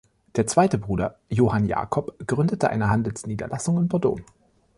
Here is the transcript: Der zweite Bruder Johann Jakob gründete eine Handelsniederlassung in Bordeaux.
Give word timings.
Der 0.35 0.47
zweite 0.47 0.79
Bruder 0.79 1.19
Johann 1.29 1.67
Jakob 1.67 2.15
gründete 2.25 2.71
eine 2.71 2.89
Handelsniederlassung 2.89 3.77
in 3.77 3.87
Bordeaux. 3.87 4.17